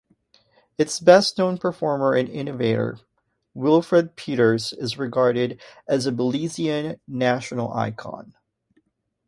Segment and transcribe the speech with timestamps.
[0.79, 2.97] Its best-known performer and innovator,
[3.53, 8.33] Wilfred Peters is regarded as a Belizean national icon.